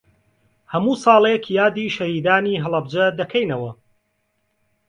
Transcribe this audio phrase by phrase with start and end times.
[0.71, 3.71] هەموو ساڵێک یادی شەهیدانی هەڵەبجە دەکەینەوە.